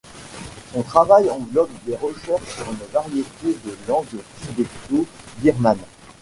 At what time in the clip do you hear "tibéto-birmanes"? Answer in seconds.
4.41-5.77